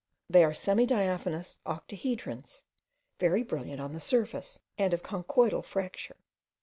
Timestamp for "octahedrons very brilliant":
1.63-3.79